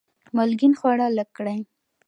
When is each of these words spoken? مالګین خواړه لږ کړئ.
مالګین 0.35 0.73
خواړه 0.79 1.07
لږ 1.17 1.29
کړئ. 1.37 1.59